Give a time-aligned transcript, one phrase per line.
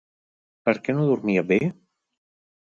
[0.69, 1.61] Per què no dormia bé?